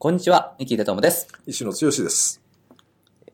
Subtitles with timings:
[0.00, 1.26] こんにちは、三木秀友です。
[1.44, 2.40] 石野剛です。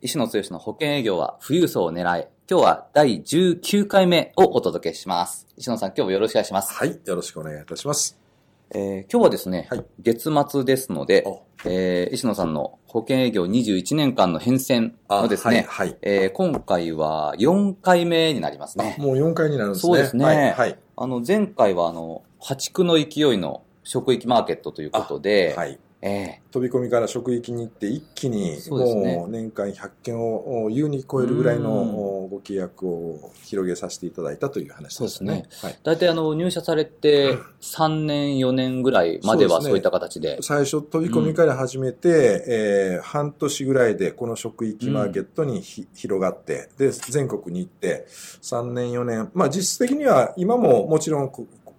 [0.01, 2.27] 石野剛の保険営業は富裕層を狙い。
[2.51, 5.47] 今日は第19回目をお届けします。
[5.59, 6.73] 石野さん、今日もよろしくお願いします。
[6.73, 8.19] はい、よろしくお願いいたします。
[8.71, 15.99] えー今日はですね、はい月末ですのでお、えー石野さんの保険営業21年間の変遷のですね、はい、はい。
[16.01, 18.97] えー今回は4回目になりますね。
[18.99, 19.93] もう4回になるんですね。
[19.93, 20.79] そうですねはい、はい。
[20.97, 25.79] あの、前回はあの、破竹の勢いの職域マーケットということで、はい。
[26.07, 32.35] え飛び込みから職域に行って一気にもう年間100件を優に超えるぐらいのうん。
[32.35, 35.45] ご契約を広げさせていただいたという話ですそうね。
[35.49, 40.39] ー大体あの、入社されて3年、4年ぐらいまではそういった形で。
[40.43, 48.07] 最初飛び込みから始めて、えー半年ぐらいでこの職域マーケットにひ、広がって、で、全国に行って、
[48.43, 51.31] 3年4年、まあ実質的には今ももちろん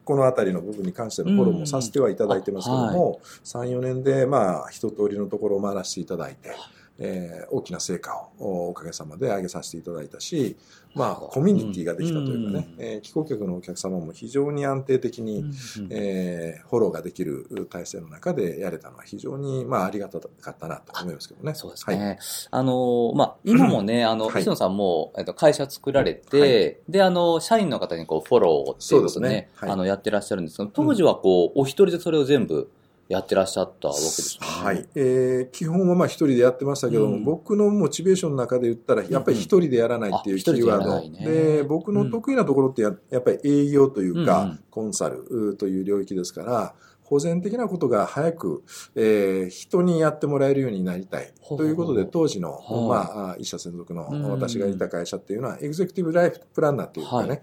[0.05, 6.51] ここのあたりの部分に関してのフォローもさせてはいただいてますけども、3、4年でまあ一通りのところを回らせていただいて、
[6.99, 10.57] えー大きな成果をおかげさまで上げさせていただいたし、
[10.93, 12.83] まあコミュニティができたというかね、うん。
[12.83, 13.01] え
[13.45, 15.45] のお客様も非常に安定的に、
[15.89, 21.53] えーフォローができる体制の中でやれたのは非常に、まあ、ありがたかったなと思いますけどね。
[21.53, 21.95] そうですね。
[21.97, 22.17] はい。
[22.51, 24.41] あの、まあ、今もね、 あの、はい。
[24.41, 26.77] 石野さんも、えっと、会社作られて、はい。
[26.89, 29.69] で、あの、社員の方にこう、フォローをっていうことねね、はい。
[29.69, 32.69] あの、やってらっしゃるんですけど、当時はこう、お一人でそれを全部
[33.07, 34.47] やってらっしゃったわけですよね。
[34.47, 34.87] はい。
[34.95, 40.99] えー基本はまあ一人でやってましたけども、うん僕のモチベーションの中で言ったら、やっぱり一人でやらないっていうあキーワード。
[40.99, 46.73] 一人でねで、僕の得意なところってややっぱり営業というか、うんうんコンサルうという領域ですから、
[47.05, 48.63] 保全的なことが早く、
[48.95, 51.31] えー人にやってもらえるようになりたい。
[51.47, 54.23] ということで、当時の、はいまああ、医者専属のうん。
[54.31, 57.39] 私がいた会社っていうのは、エグゼクティブライフプランナーというかね、はい。
[57.39, 57.41] え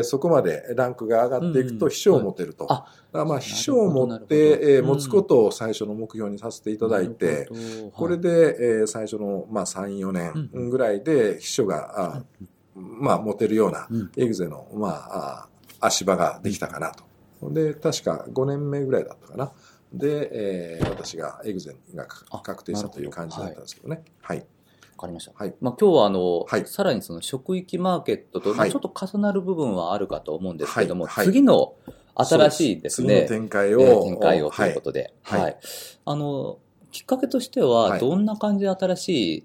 [0.00, 1.78] ーそこまでランクが上がっていくうん。
[1.78, 2.66] と秘書を持てると。
[3.12, 7.90] まあ、秘書を持って、えー持つことを最初の目標にさせていただいて、なるほど。
[7.92, 12.22] これで、えー最初の、まあ、3、4年ぐらいで秘書が、あ
[12.74, 14.10] まあ、持てるようなうん。
[14.16, 15.48] エグゼの、まあ、
[15.80, 17.04] あ足場ができたかなと。
[17.42, 19.52] で、確か5年目ぐらいだったかな。
[19.92, 24.02] で、えー私がエグゼがあ確定したという感じだったんですけどね。
[24.20, 24.38] はい。
[24.38, 24.44] わ
[24.98, 25.32] かりました。
[25.34, 25.54] はい。
[25.60, 31.74] まあ、今日はあの、はいさらにその職域マーケットと、ちょっと重なる部分はあるかと思うんですけども、はいはい次の
[32.16, 33.80] 新しいですね、次の展開を。
[33.80, 35.58] えー展開をということで、はいはい。
[36.04, 36.58] あの、
[36.92, 39.44] きっかけとしては、はいどんな感じで新しいん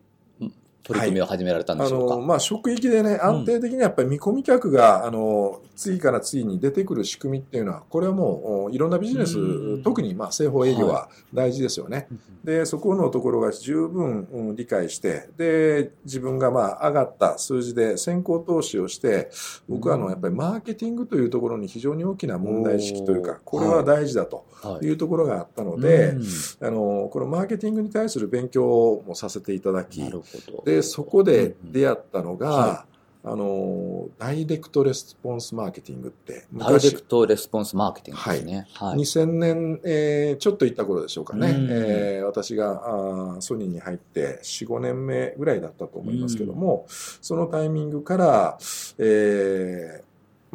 [0.88, 2.16] 取り組みを始められたんであしょうか？
[2.16, 12.08] の、まあ、職域でね、安定的にやっぱり見込み客が、あの、次から次に出てくる仕組みっていうのは、これはもう、おいろんなビジネスうん、特に、まあ、製法営業は大事ですよね。
[12.44, 19.32] で、そこのところが十分、うん理解して、で、自分がまあ、上がった数字で先行投資をして、
[19.68, 24.86] 僕はあの、やっぱりマーケティングというところに非常に大きな問題意識というか、これは大事だとはい。
[24.86, 26.24] いうところがあったので、うん。
[26.68, 30.64] あの、このマーケティングに対する勉強もさせていただき、なるほど。
[30.76, 32.86] で、そこで出会ったのが、は
[33.28, 38.68] あの、ダイレクトレスポンスマーケティングって、ダイレクトレスポンスマーケティングですね。
[38.74, 39.00] はい。
[39.00, 41.50] 2000年、えーちょっと行った頃でしょうかね。
[41.50, 48.58] うんえー私があーソニーに入って4、5年目ぐらいだったと思いますけども、そのタイミングから、
[49.00, 50.05] えー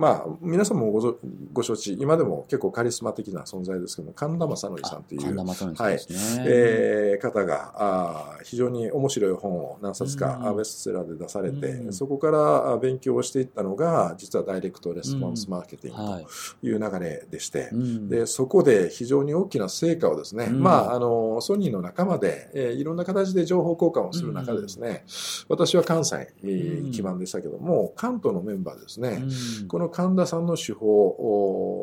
[0.01, 1.19] まあ、皆さんもごぞ
[1.53, 6.45] ご承知、今でも結構カリスマ的な存在ですけども、神田正則さんという、神田正則さんですね。
[6.49, 11.93] えー方があー非常に面白い本を何冊かベストセラーで出されて、うん。
[11.93, 16.25] そこからあ勉強をしていったのが実はダイレクトレスポンスマーケティンはい。
[16.25, 16.31] グ
[16.63, 16.73] とい。
[16.77, 18.09] う流れでして、うん。
[18.09, 20.63] でそこで非常に大きな成果をですね、うん。
[20.63, 25.05] まあ、あのソニーの仲間で、えーいろんな形で情報交換をする中でですね、
[25.49, 29.23] 私は関西、え基盤でしたけども関東のメンバーでですね、
[29.61, 29.69] うん。
[29.69, 30.87] この神田さんの手法、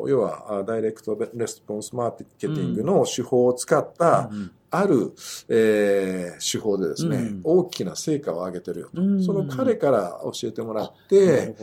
[0.02, 5.14] お要はあダイレクトレスポンスマーケティングの手法を使った、うんある、
[5.48, 9.00] えー手法でですね、うん大きな成果を上げてるよと。
[9.00, 11.54] うんその彼から教えてもらって、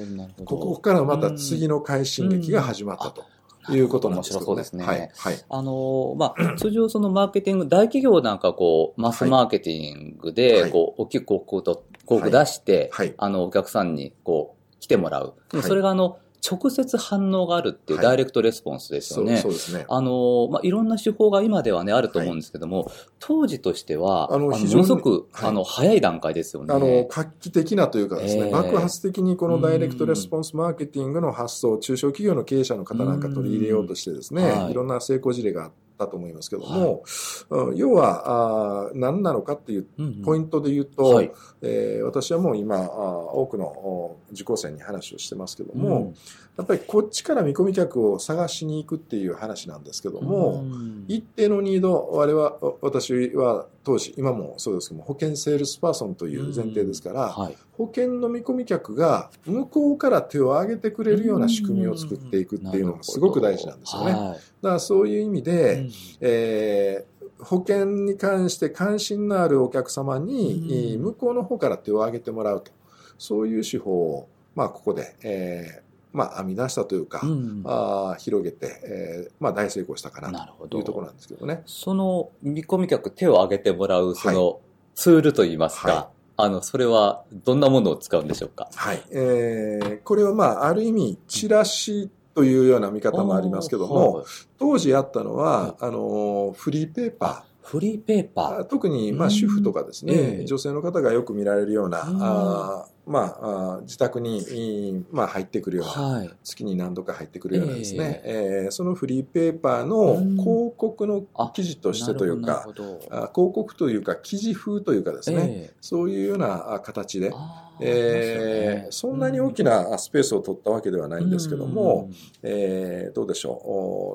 [0.44, 3.24] ここからまた次の快進撃が始まったと
[3.72, 5.12] いうことなんですけど、面白そうですねはい。
[5.16, 5.46] はい。
[5.50, 13.14] あのーまあ、通常そのマーケティング、大企業なんかこう、マスマーケティングはで、いこう、大きく広告と、広告出して、はい。
[13.18, 15.36] あの、お客さんにこう、来てもらう。
[15.62, 16.18] それがあの、
[16.50, 19.38] 直接反応があるっていうはいダイレクトレスポンスですよね。
[19.38, 19.86] そうそうですね。
[19.90, 26.74] あの、まあ、いろんな手法が今ではね、あると思うんですけども、当時としては、あの、非常にのすごく、はいあの、早い段階ですよね。
[26.74, 37.04] あの、画期的なというかですね、えー爆発的にこのダイレクトレスポンスマーケティングの発想を中小企業の経営者の方なんか取り入れようとしてですね、いいろんな成功事例があったと思いますけども、
[37.50, 40.22] うん要は、あー何なのかっていううんうん。
[40.24, 41.32] ポイントで言うと、はい。
[41.62, 46.16] えー私はもう今、あー多くのお受講生に話をしてますけども、うん
[46.58, 57.58] やっぱりこっちから見込み客を探しに行くっていう話なんですけども、うん一定のニード、我々は、私は当時、今もそうですけども、保険セールスパーソンという前提ですから、はい。
[57.74, 64.12] 保険の見込み客が向こうから手を挙げてくれるような仕組みを作っていくっていうのがすごく大事なんですよね。
[64.12, 65.92] だはからそういう意味いで、うん
[66.22, 72.72] えー保険に関して関心のあるお客様に、向こうの方から手を挙げてもらうと。
[73.18, 75.85] そういう手法を、まあ、ここで、えー
[76.16, 80.70] まあ、編み出したというか、うんあー広げて、えーまあ、大成功したかななるほど。
[80.70, 81.62] というところなんですけどね。
[81.66, 84.60] その見込み客手を挙げてもらうそはの
[84.96, 88.70] ツールといいますか、はあの、それはどんなものを使うんでしょうか？
[88.74, 89.04] はい。
[89.12, 94.26] えーこれはまあ、ある意味、チラシというような見方もありますけども、はい
[94.58, 98.64] 当時あったのは、あの、フリーペーパフリーペーパー。
[98.66, 99.32] 特に、まあ、うん。
[99.32, 100.46] 主婦とかですね、ええ。
[100.46, 102.24] 女性の方がよく見られるような、うん。
[102.24, 106.14] あーまあ自宅に、いいまあ、入ってくるような、ー。
[106.20, 106.30] はい。
[106.44, 110.38] 月に何度か入ってくるようなですね、えーそのフリーペーパーのうん。
[110.38, 111.24] 広告の
[111.54, 113.16] 記事としてというか、なるほどなるほど。
[113.26, 115.74] あ広告というか、記事風というかですね、ええ。
[115.82, 117.32] そういうようなあ形で、
[117.80, 123.56] えーそんなに大きなスペースを取ったわけではないんですけども、、うんえーどうでしょう？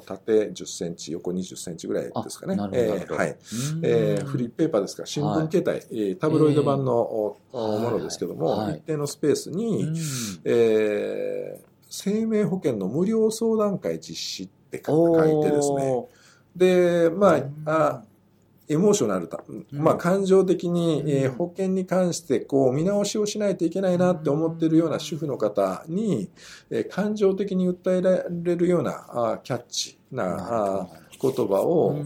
[0.01, 2.57] お縦10センチ、横20センチぐらいですかね。
[2.73, 3.31] えーはい。
[3.31, 3.37] うん。
[3.85, 9.97] えーフリーペーパーですから、新聞形態、えータブロイド版の、ものですけども、はい一定のスペースに、うん。
[10.45, 16.09] えー生命保険の無料相談会実施って書いてですね、お
[16.55, 18.05] で、まーあ、あ
[18.69, 19.41] エモーショナルだ、
[19.73, 26.31] まあ、感情的に、えーうん保険に関してこう見直しをしないといけないなって思ってるような主婦の方に、
[26.71, 30.87] えー感情的に訴えられるようなあキャッチなあ
[31.21, 31.97] 言葉を、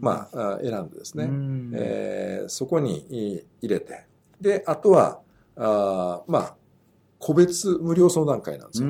[0.00, 1.28] まあ、あ選んでですね、
[1.74, 4.06] えーそこにい入れて。
[4.40, 5.20] であとは
[5.56, 6.54] あまあ
[7.18, 8.88] 個別無料相談会なんですよ。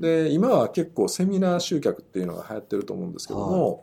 [0.00, 3.82] で今は結構セミナー集客っていうのが流行ってると思うんですけども、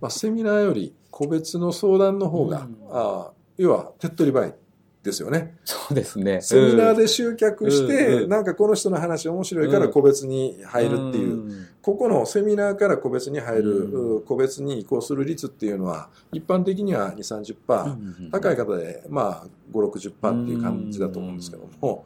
[0.00, 2.76] まあ、セミナーより個別の相談の方が、うん。
[2.90, 4.54] あ要は手っ取り早い
[5.02, 5.56] ですよね。
[5.64, 6.40] そうですね。
[6.42, 8.22] セミナーで集客して、うん。
[8.24, 8.28] うん。
[8.28, 14.16] なんかこの人の話面白いから個別に入るっていう、んここのセミナーから個別に入る、うん。
[14.18, 22.04] う個別に移行する率っていうのは一般的には2、30%、高い方でまあ5、60%っていう感じだと思うんですけども、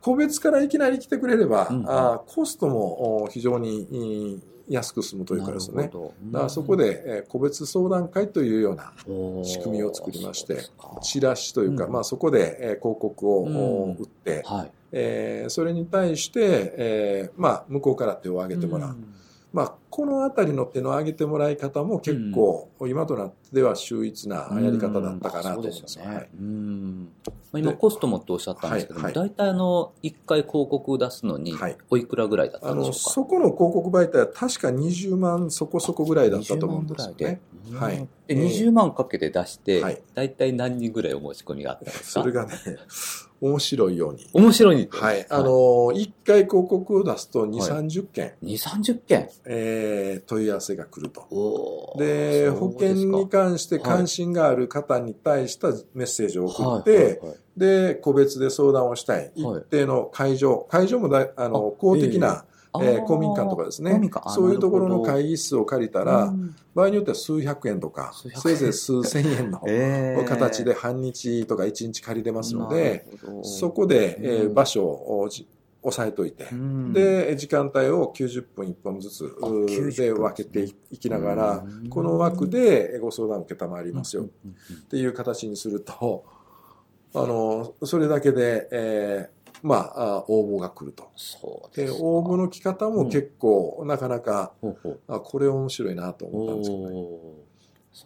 [0.00, 5.90] 個別からいきなり来てくれれば、うんあコストもお非常にい安く済むというかですね。
[6.32, 8.92] だからそこで、えー個別相談会というような
[9.44, 10.58] 仕組みを作りまして
[11.02, 11.92] チラシというか、うん。
[11.92, 14.70] まあそこで、えー広告を、売って、はい。
[14.92, 18.96] えーそれに対して、えーまあ向こうから手を挙げてもらう。
[19.54, 25.98] まあこのあたりの手の挙げてもらい方も結構、今となっては秀逸なやり方だったかなと思います。
[26.00, 26.04] ね。
[26.04, 26.28] はい。
[26.36, 27.08] うん。
[27.52, 32.98] まあ今コストもっておっしゃったんですけども、はい大体あの、一回広告を出すのにはい、おいくらぐらいだったんでしょうか？
[32.98, 37.40] そこの広告媒体は確か20万そこそこぐらいだったと思うんですよ20万ね。
[37.78, 38.08] はい。
[38.26, 40.02] で、20万かけて出して、はい。
[40.14, 42.22] 大体何人ぐらいお申し込みがあったんですか？
[42.22, 42.52] それがね、
[43.44, 44.26] 面白いように。
[44.32, 45.26] 面白いはい。
[45.28, 49.28] あの、1回広告を出すと2、はい30件、2、30件。
[49.44, 51.94] えー問い合わせが来ると。
[51.98, 57.20] で、保険に関して関心がある方に対したメッセージを送はいって、
[57.56, 59.32] で、個別で相談をしたい。
[59.34, 62.46] 一定の会場、会場もだいあの公的な、
[62.82, 63.92] えー公民館とかですね。
[63.92, 64.28] 公民館。
[64.28, 66.56] あそういうところの会議室を借りたら、うん。
[66.74, 70.26] 場合によっては数百円とかせいぜい数千円の えー。
[70.26, 73.06] 形で半日とか一日借りれますので、
[73.42, 74.54] そこで、えーうん。
[74.54, 75.46] 場所をじ
[75.82, 76.92] 押さえといて、うん。
[76.92, 84.24] で、時間帯を90分1本ずつあう90で分けていきながらうん、この枠でご相談を受けたまわりますよ。
[84.24, 84.26] っ
[84.88, 86.24] ていう形にすると、
[87.12, 89.33] あの、それだけで、えー
[89.64, 91.04] まあ、あ応募が来ると。
[91.04, 91.90] で、そうで。
[91.90, 94.52] 応募の来方も結構、なかなか、
[95.08, 97.08] あ、これ面白いなと思ったんですけどね。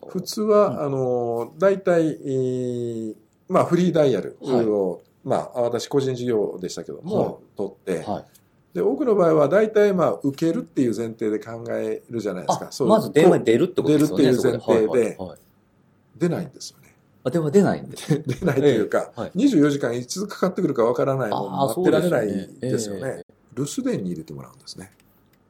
[0.06, 3.16] 普通は、うんあの、大体、えー
[3.48, 8.24] まあ、フリーダイヤルを、まあ、私個人事業でしたけども、はい取って、はい。
[8.74, 12.68] で、多くの場合は大体、まあ、受けるっていう前提で考えるじゃないですか。
[12.68, 14.24] あ、そうまず電話に出るってことですよね。
[14.24, 15.18] 出るっていう前提で
[16.16, 16.77] 出ないんですよね。
[17.28, 18.22] あ、電話出ないんです。
[18.26, 23.22] 出ないというか、はい24時間いつかかってくるかわからないのああ、待ってられないですよね。
[23.54, 24.90] 留守電に入れてもらうんですね。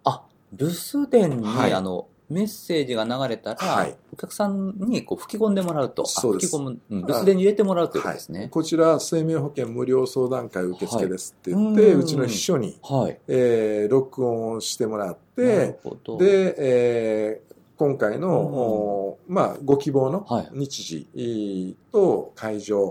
[0.05, 6.03] あ、留守電に、はいあの、メッセージが流れたら、はいお客さんにこう吹き込んでもらうと。
[6.03, 8.49] あそうです吹き込む、うん留守電に入れてもらうということですね。
[8.51, 13.19] こちら、生命保険無料相談会受付ですって言って、はいうちの秘書に、はい。
[13.29, 15.79] えー録音してもらって、
[16.19, 17.48] で、えー
[17.79, 18.35] 今回の、うん。
[18.55, 20.49] おまあ、ご希望のはい。
[20.53, 22.87] 日時と会場。
[22.87, 22.91] を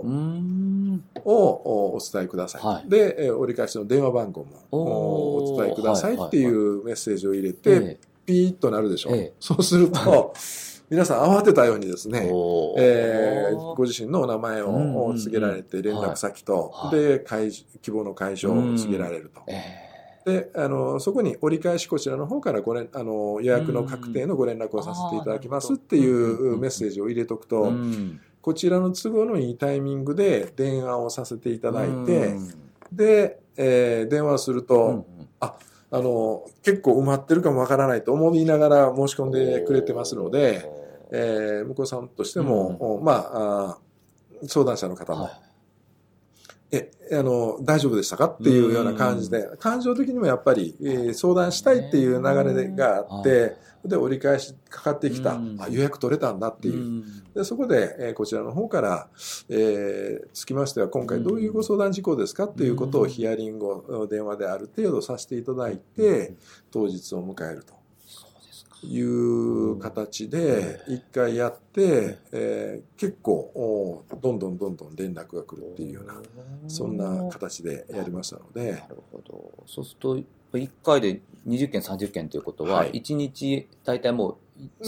[1.24, 2.62] おお伝えください。
[2.62, 2.88] はい。
[2.88, 9.14] で、えー折り返しの電話番号もお伝えくださいっていうメッセージを入れて、えピーッとなるでしょう。
[9.14, 9.32] ええ。
[9.38, 10.32] そうすると、
[10.88, 12.30] 皆さん慌てたようにですえね、
[12.78, 16.98] えーご自身のお名前を告げられて、連絡先と、はい。
[16.98, 19.42] で会希望の会場を告げられると。
[19.48, 19.87] え
[20.28, 32.48] であのそこに折り返しこちらの方からご連あの予約の確定のご連絡をさせていただきますっていうメッセージを入れとくえと、うんこちらの都合のいいタイミングで電話をさせていただいて、うん
[32.92, 35.04] で、えー電話をすると、うんうん
[35.40, 40.62] あの結構埋まってるかもわからないと思いながら申し込んでくれてますので、
[41.10, 45.47] えー向こうさんとしても、おまああー相談者の方も、はい
[46.70, 48.26] え、あの、大丈夫でしたか？
[48.26, 55.56] っていうような感じで、感情的にもやっぱり、えー相談したいっていう流れがあって、で、折り返しかかってきた、うん。
[55.58, 56.76] あ予約取れたんだっていう。
[56.76, 57.04] ん。
[57.32, 59.08] でそこで、えーこちらの方から、
[59.48, 63.68] えーつきましては、今回どういうご相談事項ですかっていうことをヒアリング
[64.02, 66.34] を電話である程度させていただいて、
[66.70, 67.77] 当日を迎えると。
[68.82, 76.14] いう形で一回やって、えー結構おどんどんどんどん連絡が来るっていうような
[76.66, 78.72] そんな形でやりましたので。
[78.72, 79.52] なるほど。
[79.66, 80.20] そうすると、
[80.52, 82.92] 1回で20件、30件ということは、はい。
[82.92, 84.36] 1日、大体もう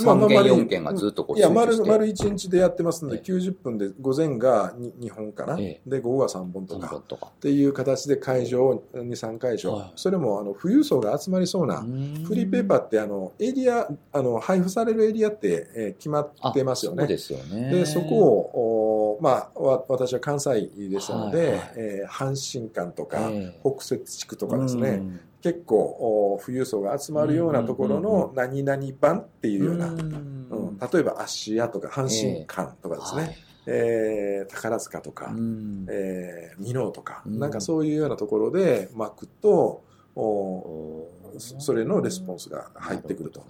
[0.05, 1.49] まあま3件、あ丸い4件がずっとこういや。
[1.49, 3.33] 丸丸1日でやってますので、ええ。
[3.33, 7.03] 90分で午前が 2, 本かな、えで午後が3本と3か。
[7.27, 9.93] っていう形で会場23会場、はい。
[9.97, 11.83] それもあの富裕層が集まりそうな、
[12.25, 17.03] フリーペーパーってあのエリアあの配布されるエリアって、えー決まってますよね。
[17.03, 17.71] そうですよね。
[17.71, 18.80] でそこを、お
[19.21, 21.73] まあ、わ私は関西でしたので、はいはい。
[21.77, 23.61] えー阪神間とか、ええ。
[23.63, 25.21] 北摂地区とかですね、うん。
[25.43, 29.99] 結構お富裕層が集まるようなところの何々版っていうような、ううん。
[29.99, 33.37] ん例えば芦屋とか阪神間とかですね、
[33.67, 35.87] えー宝塚とか、はいうん。
[35.91, 37.39] えー箕面とか、うん。
[37.39, 39.83] なんかそういうようなところで巻くと、
[40.17, 41.09] お
[41.39, 43.43] そそれのレスポンスが入ってくると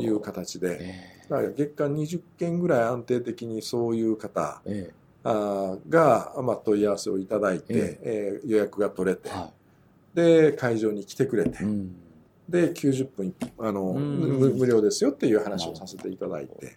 [0.00, 4.60] いう形で、えだから月間20件ぐらい安定的にそういう方、
[5.24, 7.64] が、まあ、問い合わせをいただいて、
[8.02, 8.46] ええ。
[8.46, 9.50] ー予約が取れてえ、は
[10.14, 11.96] で、会場に来てくれて、いうん。
[12.48, 14.38] で、90分、あの、うん。
[14.38, 16.76] 無無料ですよっていう話をさせていただいて、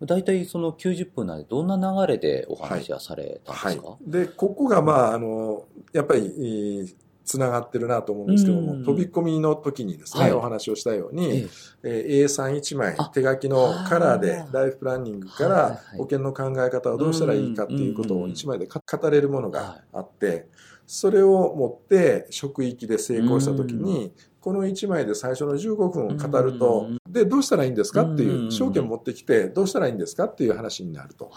[0.00, 3.74] 大体その90分なんでどんな流れでお話はされたんはい。
[3.74, 3.96] ですか、。
[4.06, 8.84] で、ここが、まあ、あの、やっぱり、つながってるなと思うんですけども、うん。
[8.84, 10.32] 飛び込みの時にですね、はい。
[10.32, 11.48] お話をしたように、ええ。
[11.84, 13.04] えー A31 枚あ。
[13.06, 20.48] 手書きのカラーでライフプランニングからはい保険の考え方をどうしたらいいかっていうことをうん1枚でか語れるものがあって
[20.86, 24.12] それを持って職域で成功した時に
[24.44, 31.30] この1枚で最初の15分語るとうんでどうしたらいいんですかってうんいう証券持ってきてどうしたらいいんですかっていう話になると。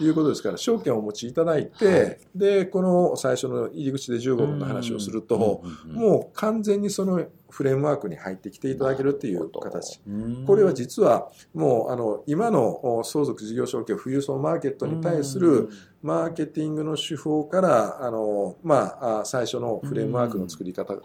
[0.00, 7.22] いうことですから証券をお持ちいただいはてでこの最初の入り口で15分の話をするともう完全にその
[7.54, 10.00] フレームワークに入ってきていただけるっていう形。
[10.08, 10.44] うん。
[10.44, 15.68] これは実はもうあの今のお相続事業承継富裕層マーケットに対する
[16.02, 20.96] マーケティングの手法からあの、まあ、あ最初のフレームワークの作り方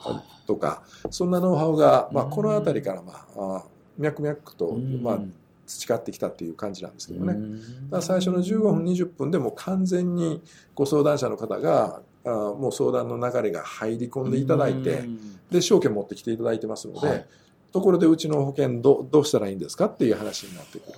[0.47, 3.63] とかそんなノウハウが、まあ、うんこの辺りから、まあ、あ
[3.99, 5.03] 脈々と、うん。
[5.03, 5.19] まあ、
[5.67, 7.33] 培ってきたっていう感じなんですけどね。
[7.33, 7.57] うん。
[7.57, 10.41] だから最初の15分20分でも完全に
[10.73, 15.39] ご相談者の方があもう相談の流れが入り込んでいただいて、うん。
[15.51, 17.25] で証券持ってきていただいてますので、はい。
[17.71, 20.97] ところでうちの保険どどうしたらいいんですかっていう話になってくる。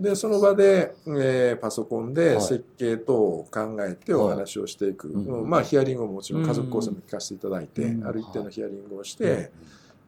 [0.00, 2.40] でその場で、えーパソコンではい。
[2.40, 5.50] 設計等を考えてお話をしていく、はいうんうん。
[5.50, 8.06] まあヒアリングももちろん家族構成も聞かせていただいて、うん。
[8.06, 9.50] ある一定のヒアリングをして、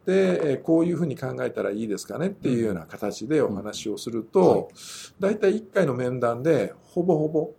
[0.06, 4.59] で、えーこういうふうに考えたらいいですかねっていうような形でお話をするうんはい。
[4.61, 4.71] と、
[5.21, 7.50] 大体1回の面談でほぼほぼ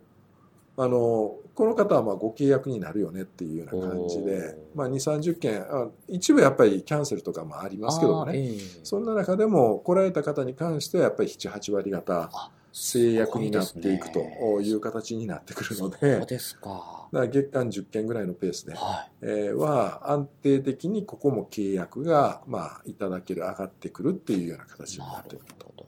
[0.78, 8.60] あのこの方はまあご契約になるよねっていうような感じで、まあ、2、30件あ、一部やっぱりキャンセルとかもありますけどもね、ええ。
[8.84, 14.20] そんな中でも来られた方に関してはやっぱり7、8割方あ制約になっていくと
[14.60, 17.08] いう形になってくるのそうで、ですか。
[17.10, 25.54] だから月間10件ぐらいのペースで、はえーは安定的にここも契約が、まあ、いただける、上がってくるっていうような形になってくる。
[25.64, 25.86] ほど。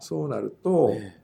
[0.00, 1.20] そうなると、え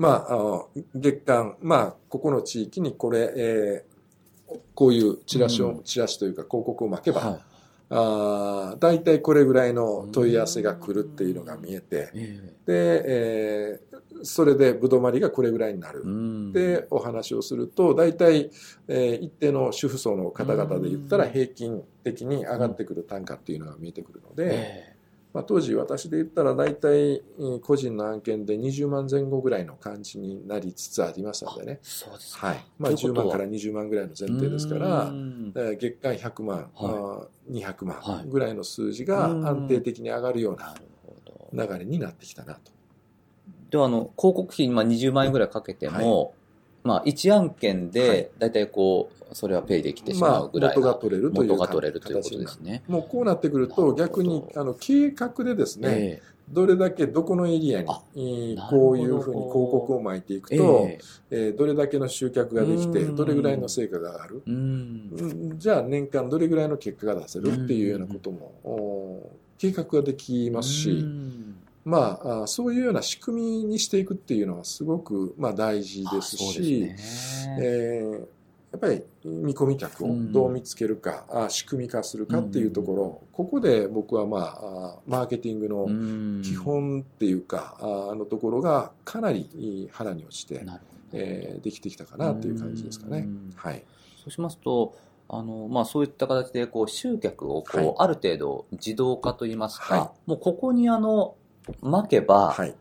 [0.00, 3.90] まあ、あの月間、まあ、ここの地域にこれ、えー
[4.74, 5.82] こういうチラシを、うん。
[5.84, 16.02] チラシというか広告を巻けば、えはあー大体これぐらいの問い合わせが来るっていうのが見えて、えで、えーそれでぶどまりがこれぐらいになる。
[16.52, 18.50] で、お話をすると、大体、
[18.88, 21.30] えー一定の主婦層の方々で言ったらうん。
[21.30, 24.89] 平均的に上がってくる単価っていうのが見えてくるので、え
[25.32, 31.78] まあ、当時私で言ったら大体うん個人の案件で20万前後ぐらいの感じになりつつありましたのでね。
[31.82, 32.48] そうですか。
[32.48, 32.64] はい。
[32.78, 35.12] まあ10ということは万から20万ぐらいの前提ですから
[35.76, 40.74] 月間100万、はいあー200はい万ぐらいの数字がうん安定的に上がるような。
[41.52, 42.72] 流れになってきたなと。
[43.70, 46.34] では、あの、広告費、まあ、20万円ぐらいかけても、
[46.82, 52.38] まあ、1案件はいで、だいたいこう、それはペイできてしままあうぐらいな元が取れるという元が取れるということ。
[52.38, 52.82] ですね。
[52.88, 57.82] もうこうなってくると逆にあの計画でですね、えどれだけどこのエリア
[58.14, 60.98] にこういうふうに広告を巻いていくえと、え
[61.30, 61.36] え。
[61.54, 63.16] ーどれだけの集客ができてうん。
[63.16, 64.54] どれぐらいの成果が上がる、うん。
[65.18, 65.22] う
[65.54, 71.56] んじゃあ年間どれぐらいの結果が出せるっていうようなことも、お計画ができますし、うん。
[71.84, 76.90] まああそういうような仕組みにしていくっていうのはすごく、まあ、大事ですし
[77.58, 78.24] えー
[78.72, 90.64] やっぱり見込み客をどう見つけるか、あ仕組み化するかっていうところ、ここで僕はまああマーケティングのうん基本っていうか、ああのところがかなり腹に落ちて。
[91.12, 93.52] えーできてきたかなっていう感じですかねうん。
[93.56, 93.82] はい。
[94.16, 94.94] そうしますと、
[95.28, 101.34] あの、まあ、そういった形で、こう、集客を、こう、はいある程度自動化といいますか、はもうここにあの、
[101.82, 102.74] 巻けば、はい。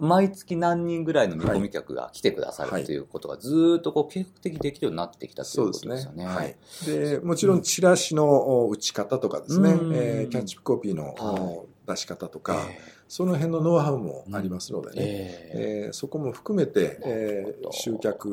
[0.00, 2.84] 毎月何人ぐらいの見込み客が来てくださるはい。
[2.84, 6.24] ということがずーっとこう計画的にできるようになってきたといそうことですよね。。
[6.26, 6.56] はい。
[6.86, 9.94] で、もちろんチラシの打ち方とかですね、うん。
[9.94, 18.28] えーキャッチコピーのは出し方とか、えその辺のノウハウもありますのでえね、ええーそこも含めて、えー集客、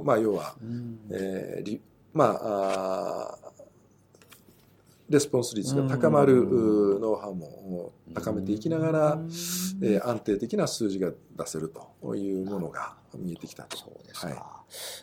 [0.00, 0.98] うまあ要は、えうん。
[1.10, 1.80] えーり
[2.12, 3.65] まああー
[5.08, 6.44] レスポンス率が高まる
[7.00, 9.30] ノウハウも高めていきながら、うん
[9.82, 13.76] えー安定的な数字が出せるというものが見えてきたと。
[13.76, 14.26] そうですか。
[14.28, 14.36] はい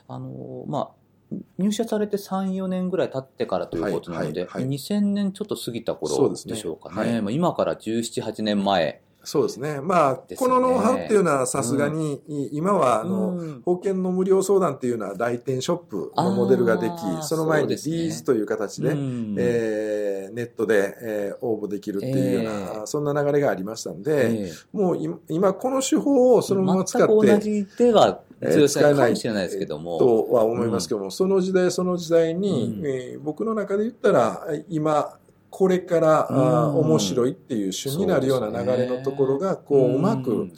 [0.08, 7.12] あの、まあ、入社されて3、4年ぐらい経ってからということなので、はいはいはい2000年ちょっと過ぎた頃でしょうかね。
[7.12, 9.02] はいまあ、今から17、8年前。
[9.24, 9.80] そうですね。
[9.80, 10.36] まあ、ね。
[10.36, 13.62] このノウハウっていうのはさすがに、い今はあの、うん。
[13.64, 16.94] 保険の無料相談っていうのは来店ショップのモデルができ
[17.26, 19.36] その前にリーズという形で、うん。
[19.40, 24.52] えーネットで、えー応募できるっていうような、ええそんな流れがありましたんで、ええ。
[24.74, 30.00] もう今今この手法をそのまま使って、全く同じでは使えないかもしれないですけども。
[30.00, 32.86] とは思いますけども、その時代その時代に、うん。
[32.86, 35.18] えー僕の中で言ったら、今、
[35.56, 40.50] これから、あ面白いっていう旬になるような流れのところが、こう、うまく、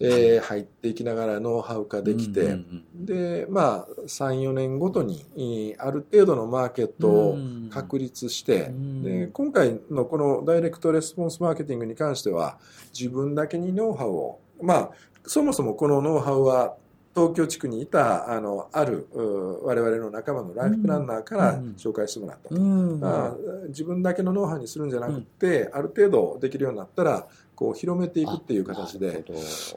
[0.00, 2.56] えー入っていきながらノウハウ化できて、
[2.94, 7.68] で、まあ、3、4年ごとに、えーある程度のマーケットをうん。
[7.70, 9.02] 確立して、うん。
[9.02, 12.56] で今回のこのダイレクトレスポンスマーケティングに関しては、
[12.98, 14.90] 自分だけにノウハウを、まあ、
[15.26, 16.74] そもそもこのノウハウは、
[17.18, 21.74] 東京地区にいた、あの、ある、う我々の仲間のライフプランナーからうん。
[21.76, 22.54] 紹介してもらったと。
[22.54, 23.00] うん。
[23.00, 23.36] まあ、
[23.68, 27.26] 自分だけのノウハウにするんじゃなくて、ある程度できるようになったら、
[27.56, 29.24] こう、広めていくっていう形で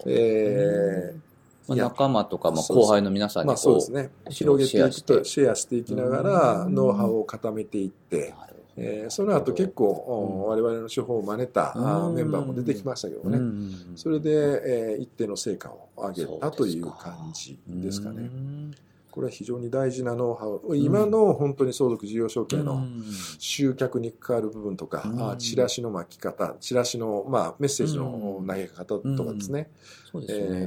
[0.05, 1.15] え
[1.67, 4.09] 仲間とか、まあ、後輩の皆さんにまあそうですね。
[4.29, 6.75] 広げていくと、シシェアしていきながら、うん。
[6.75, 8.33] ノウハウを固めていって、
[8.77, 11.73] えーその後結構、お我々の手法を真似た
[12.15, 13.37] メンバーも出てきましたけどね。
[13.37, 13.73] うん。
[13.95, 18.21] それで、えー一定の成果を上げたという感じですかね。
[18.21, 18.71] うん
[19.11, 20.77] これは非常に大事なノウハウ。
[20.77, 23.03] 今の本当に相続事業承継のうん。
[23.39, 25.31] 集客に関わる部分とか、うん。
[25.31, 28.47] あチラシの巻き方、チラシの、まあ、メッセージのうん。
[28.47, 29.69] 投げ方とかですね、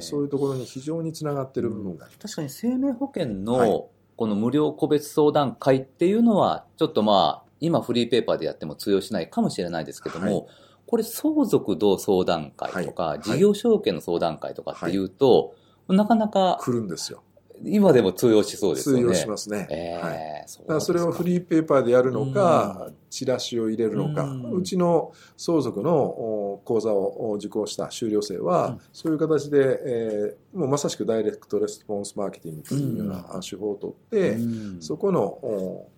[0.01, 2.05] そういうところに非常につながっている部分が。
[2.05, 3.71] あり確かに生命保険はい。
[3.71, 10.47] のこの無料個別相談会っていうのは、ちょっとまあ、今フリーペーパーでやっても通用しないかもしれないですけども、はい。
[10.87, 13.21] これ相続同相談会とか、はい。
[13.21, 15.55] 事業承継の相談会とかっていうと、
[15.89, 17.23] なかなか来るんですよ。
[17.63, 19.03] 今でも通用しそうですよね。
[19.03, 19.69] 通用しますね。
[19.71, 20.47] えーはい。
[20.63, 28.81] だからそれをフリーペーパーでやるのか、チラシを入れるのか、うちの相続のお講座をお受講した修了生は、うん。
[28.93, 34.83] そういう形で、えーもうまさしくダイレクトレスポンスマーケティングというような手法をとって、うん。
[34.83, 35.89] そこの、お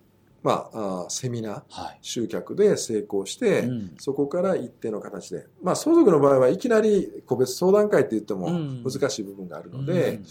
[0.47, 1.97] まあ、あセミナー、はい。
[2.01, 3.95] 集客で成功して、うん。
[3.97, 8.81] そこから一定の形で、まあ、相続の場合はいきなり個別相談会って言ってもうん。
[8.81, 10.25] 難しい部分があるので、うん。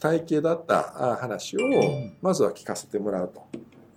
[0.00, 2.16] 体系だったあ話をん。
[2.22, 3.42] まずは聞かせてもらうと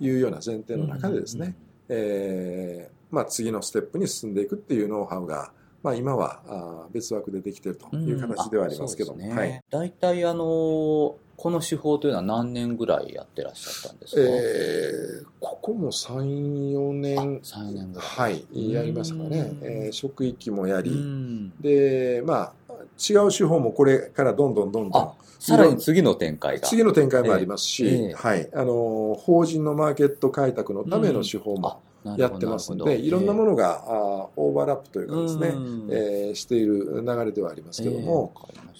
[0.01, 1.55] いうような前提の中でですね、
[1.87, 5.53] えーまあ、次のステップに進んでいくっていうノウハウが、
[5.83, 9.29] まあ、今はあ別枠でできているという形ではありますけども、うん。
[9.29, 9.33] ね。
[9.33, 18.07] はい、大体あの、この手法というのは何年ぐらいやってらっしゃったんですか、えーここも3、4年、3、4年ぐらい。
[18.07, 19.39] はい、やりましたかね。
[19.39, 19.65] う。
[19.65, 19.67] ん。
[19.67, 21.49] えー職域もやうり、ん。
[21.59, 26.67] で、まあ、違う手法もこれからどんどんどんどんあ、さらに次の展開が。
[26.67, 28.13] 次の展開もありますし、ええ。
[28.13, 35.87] はい、あの、法人のマーケット開拓のための手法もあやってますので、いろんなもののが、あーオーバーラップというかですね、うん。
[35.91, 38.31] えーしている流れではありますけども、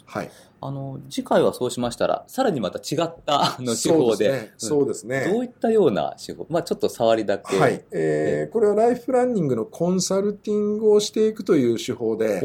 [0.06, 0.30] はい。
[0.64, 5.22] あの、次回はそうしましたら、さらにまた違ったあの手法で、そうですね。
[5.24, 5.34] そうですね。
[5.34, 6.46] どういったような手法？
[6.50, 7.58] まあちょっと触りだけ。
[7.58, 7.84] はい。
[7.92, 12.42] えーこれはライフプランニングのコンサルティングをしていくという手法で、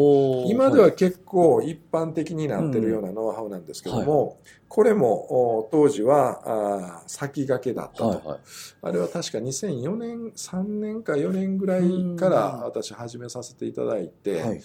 [0.48, 8.38] 今では結構一般的になってるようなノウハウなんですけども、これもお当時はあー先駆けだったと、はいはい。
[8.82, 14.62] あれは確か2004年、3年か4年ぐらいから私始めさせていただいて、はい。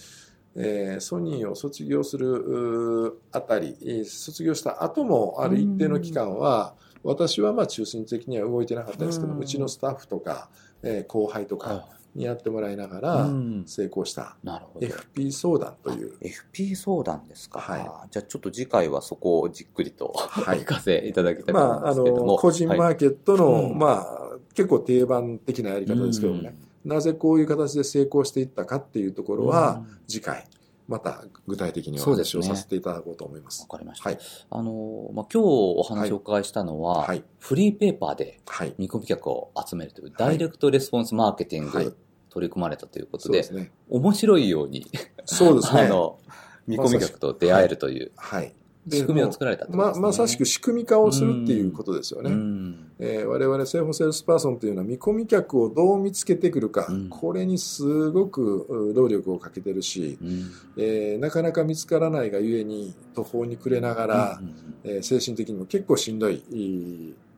[0.54, 10.48] えーソニーを卒業するあたり、えー卒業した後もある一定の期間は、私はまあ中心的には動いてなかったですけど、うちのスタッフとか、
[10.82, 13.00] えー後輩とかはにやってもらいながい。
[13.00, 13.64] らうん。
[13.66, 14.86] 成功したなるほど。
[14.86, 17.58] FP 相談という、FP 相談ですか。
[17.58, 17.80] はい。
[17.80, 20.58] あじゃあちょっと次回はそこをじっくりと、はい。
[20.58, 22.32] お聞かせいただきたいとま思うんあ、あですけれども。
[22.32, 22.94] の、個人マはい。
[22.94, 23.78] ーケットの、うん。
[23.78, 24.18] まあ、
[24.54, 30.46] 結構定番的なやり方ですけどもね、なぜこういう形で成功していったかっていうところは、うん次回、
[30.88, 33.62] また具体的におそうですね話をさせていただこうと思います。
[33.62, 34.10] わかりました。
[34.10, 34.18] はい。
[34.50, 37.24] あの、まあ、今日お話をお伺いしたのは、はい。
[37.38, 38.74] フリーペーパーではい。
[38.78, 41.92] 見込み客を集めるというダイレクトレスポンスマーケティング、はい
[42.32, 43.70] 取り組まれたということで、ですね。
[43.90, 44.86] 面白いように、
[45.26, 45.82] そうですね。
[45.84, 46.18] あの、
[46.66, 48.54] 見込み客と出会えるというはい。
[48.90, 49.76] 仕組みを作られたね。
[49.76, 52.30] ままさしく仕組み化をするっていうことですよね。
[52.30, 52.92] うん。
[52.98, 57.08] えー我々生保セールスパーソンというのは見込み客をどう見つけてくるか、うん。
[57.08, 60.50] これにすごくう労力をかけてるし、うん。
[60.76, 66.42] えーなかなか見つからないがゆえに途方に暮れながら、うんうんえー精神的にも結構しんどい、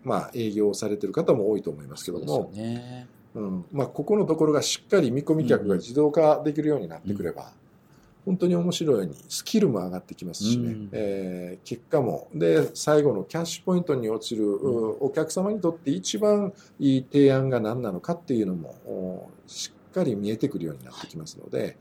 [0.02, 3.06] まあ、営業をされてる方も多いと思いますけども、ね。
[3.34, 3.64] うん。
[3.72, 7.52] まあ、ここのところがしっかり見込み客が自動化できるようになってくれば、
[8.24, 10.88] 本当に面白いようにスキルも上がってきますしね、うん。
[10.92, 12.28] えー結果も。
[12.34, 21.76] で最後のキャッシュポイントに落ちる、うお客様にとって一番いい提案が何なのかっていうのもおしっかり見えてくるようになってきますので、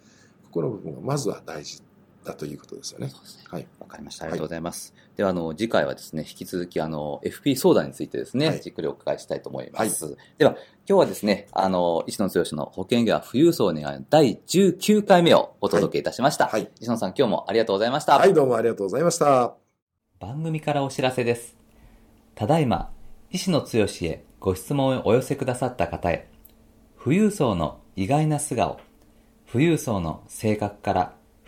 [0.46, 1.82] ここの部分がまずは大事
[2.24, 3.08] だということですよね。
[3.08, 3.14] ね
[3.50, 4.26] はい、わかりました。
[4.26, 4.94] ありがとうございます。
[5.16, 10.18] では、あの、次回はですね、引き続き、あの、FP 相談についてですね、はいじっくりお伺いしたいと思います。
[10.38, 10.52] では、
[10.88, 16.48] 今日はですね、あの、石野剛の保険業は富裕層を願いの第19回目をお届けいたしました。
[16.48, 18.18] はい石野さん、今日もありがとうございました。
[18.18, 19.56] はい、どうもありがとうございました。
[20.20, 21.58] 番組からお知らせです。
[22.36, 22.92] ただいま、
[23.30, 26.30] 石野剛へご質問をお寄せくださった方へ、
[27.02, 28.80] 富裕層の意外な素顔、
[29.52, 31.14] 富裕層の性格から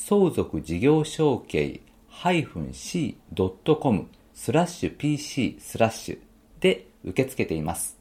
[0.00, 1.80] 相続事業承継
[2.22, 6.18] -c.com スラッシュ pc スラッシュ
[6.60, 7.98] で受け付けています。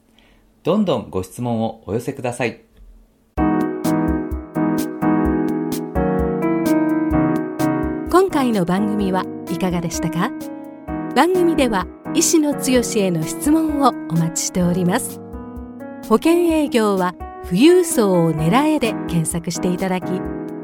[0.64, 2.62] どんどんご質問をお寄せください。
[8.12, 10.32] 今回の番組はいかがでしたか？
[11.16, 15.20] 番組では医師の強しへの質問をお待ちしております
[16.08, 20.06] 保険営業は富裕層を狙えで検索していただき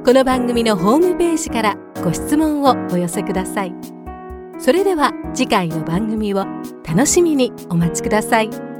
[0.05, 3.73] この番組のホームページからご質問をお寄せください。
[4.59, 6.45] それでは次回の番組を
[6.85, 8.72] 楽しみにお待ちください。